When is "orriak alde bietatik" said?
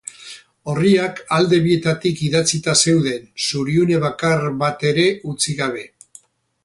0.71-2.23